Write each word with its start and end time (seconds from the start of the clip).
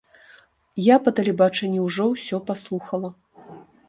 Я 0.85 0.95
па 1.07 1.11
тэлебачанні 1.19 1.83
ўжо 1.87 2.07
ўсё 2.13 2.39
паслухала. 2.47 3.09